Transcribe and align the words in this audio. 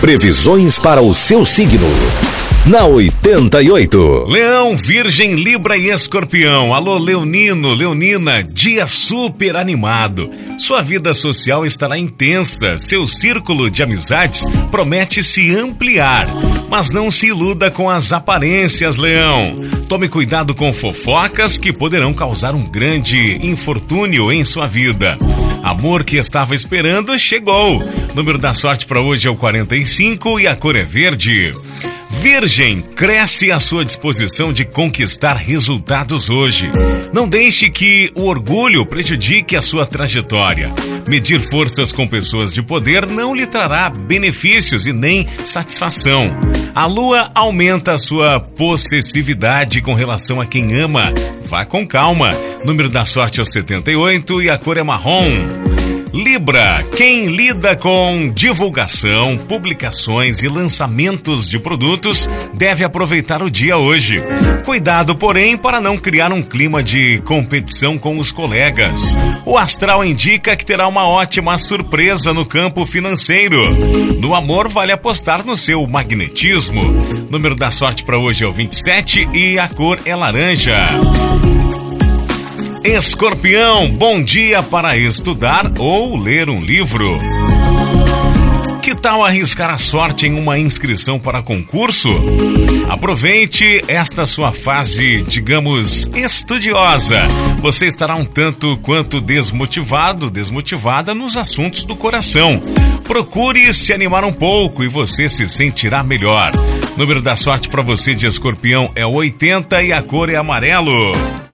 Previsões 0.00 0.78
para 0.78 1.00
o 1.00 1.14
seu 1.14 1.44
signo. 1.44 1.88
Na 2.66 2.84
88. 2.84 4.26
Leão, 4.28 4.76
Virgem, 4.76 5.34
Libra 5.34 5.76
e 5.76 5.88
Escorpião. 5.90 6.74
Alô, 6.74 6.98
Leonino, 6.98 7.72
Leonina, 7.72 8.42
dia 8.42 8.86
super 8.86 9.56
animado. 9.56 10.30
Sua 10.58 10.82
vida 10.82 11.14
social 11.14 11.64
estará 11.64 11.96
intensa. 11.96 12.76
Seu 12.76 13.06
círculo 13.06 13.70
de 13.70 13.82
amizades 13.82 14.46
promete 14.70 15.22
se 15.22 15.54
ampliar. 15.54 16.28
Mas 16.68 16.90
não 16.90 17.10
se 17.10 17.28
iluda 17.28 17.70
com 17.70 17.88
as 17.88 18.12
aparências, 18.12 18.98
Leão. 18.98 19.60
Tome 19.88 20.08
cuidado 20.08 20.54
com 20.54 20.72
fofocas 20.72 21.58
que 21.58 21.72
poderão 21.72 22.12
causar 22.12 22.54
um 22.54 22.64
grande 22.64 23.38
infortúnio 23.46 24.30
em 24.30 24.44
sua 24.44 24.66
vida. 24.66 25.16
Amor 25.66 26.04
que 26.04 26.16
estava 26.16 26.54
esperando 26.54 27.18
chegou. 27.18 27.82
Número 28.14 28.38
da 28.38 28.54
sorte 28.54 28.86
para 28.86 29.00
hoje 29.00 29.26
é 29.26 29.30
o 29.32 29.34
45 29.34 30.38
e 30.38 30.46
a 30.46 30.54
cor 30.54 30.76
é 30.76 30.84
verde. 30.84 31.52
Virgem, 32.20 32.82
cresce 32.82 33.52
a 33.52 33.60
sua 33.60 33.84
disposição 33.84 34.52
de 34.52 34.64
conquistar 34.64 35.34
resultados 35.34 36.28
hoje. 36.28 36.70
Não 37.12 37.28
deixe 37.28 37.70
que 37.70 38.10
o 38.14 38.24
orgulho 38.24 38.84
prejudique 38.84 39.54
a 39.54 39.62
sua 39.62 39.86
trajetória. 39.86 40.70
Medir 41.06 41.40
forças 41.40 41.92
com 41.92 42.06
pessoas 42.06 42.52
de 42.52 42.62
poder 42.62 43.06
não 43.06 43.34
lhe 43.34 43.46
trará 43.46 43.88
benefícios 43.88 44.86
e 44.86 44.92
nem 44.92 45.26
satisfação. 45.44 46.36
A 46.74 46.86
lua 46.86 47.30
aumenta 47.34 47.92
a 47.94 47.98
sua 47.98 48.40
possessividade 48.40 49.80
com 49.80 49.94
relação 49.94 50.40
a 50.40 50.46
quem 50.46 50.74
ama. 50.74 51.12
Vá 51.44 51.64
com 51.64 51.86
calma. 51.86 52.30
Número 52.64 52.88
da 52.88 53.04
sorte 53.04 53.40
é 53.40 53.42
o 53.42 53.46
78 53.46 54.42
e 54.42 54.50
a 54.50 54.58
cor 54.58 54.76
é 54.76 54.82
marrom. 54.82 55.65
Libra, 56.16 56.82
quem 56.96 57.26
lida 57.26 57.76
com 57.76 58.32
divulgação, 58.34 59.36
publicações 59.36 60.42
e 60.42 60.48
lançamentos 60.48 61.46
de 61.46 61.58
produtos 61.58 62.26
deve 62.54 62.82
aproveitar 62.82 63.42
o 63.42 63.50
dia 63.50 63.76
hoje. 63.76 64.22
Cuidado, 64.64 65.14
porém, 65.14 65.58
para 65.58 65.78
não 65.78 65.98
criar 65.98 66.32
um 66.32 66.40
clima 66.40 66.82
de 66.82 67.18
competição 67.18 67.98
com 67.98 68.18
os 68.18 68.32
colegas. 68.32 69.14
O 69.44 69.58
astral 69.58 70.02
indica 70.02 70.56
que 70.56 70.64
terá 70.64 70.88
uma 70.88 71.06
ótima 71.06 71.58
surpresa 71.58 72.32
no 72.32 72.46
campo 72.46 72.86
financeiro. 72.86 73.74
No 74.18 74.34
amor, 74.34 74.68
vale 74.68 74.92
apostar 74.92 75.44
no 75.44 75.54
seu 75.54 75.86
magnetismo. 75.86 76.82
Número 77.28 77.54
da 77.54 77.70
sorte 77.70 78.02
para 78.02 78.18
hoje 78.18 78.42
é 78.42 78.46
o 78.46 78.52
27 78.52 79.28
e 79.34 79.58
a 79.58 79.68
cor 79.68 80.00
é 80.06 80.16
laranja. 80.16 80.78
Escorpião, 82.86 83.90
bom 83.90 84.22
dia 84.22 84.62
para 84.62 84.96
estudar 84.96 85.72
ou 85.76 86.16
ler 86.16 86.48
um 86.48 86.60
livro. 86.60 87.18
Que 88.80 88.94
tal 88.94 89.24
arriscar 89.24 89.70
a 89.70 89.76
sorte 89.76 90.28
em 90.28 90.38
uma 90.38 90.56
inscrição 90.56 91.18
para 91.18 91.42
concurso? 91.42 92.08
Aproveite 92.88 93.82
esta 93.88 94.24
sua 94.24 94.52
fase, 94.52 95.20
digamos, 95.24 96.08
estudiosa. 96.14 97.22
Você 97.60 97.88
estará 97.88 98.14
um 98.14 98.24
tanto 98.24 98.76
quanto 98.78 99.20
desmotivado, 99.20 100.30
desmotivada 100.30 101.12
nos 101.12 101.36
assuntos 101.36 101.82
do 101.82 101.96
coração. 101.96 102.62
Procure 103.02 103.72
se 103.72 103.92
animar 103.92 104.24
um 104.24 104.32
pouco 104.32 104.84
e 104.84 104.88
você 104.88 105.28
se 105.28 105.48
sentirá 105.48 106.04
melhor. 106.04 106.52
Número 106.96 107.20
da 107.20 107.34
sorte 107.34 107.68
para 107.68 107.82
você 107.82 108.14
de 108.14 108.28
escorpião 108.28 108.92
é 108.94 109.04
80 109.04 109.82
e 109.82 109.92
a 109.92 110.00
cor 110.04 110.30
é 110.30 110.36
amarelo. 110.36 111.45